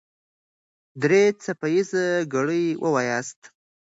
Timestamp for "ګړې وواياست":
2.33-3.41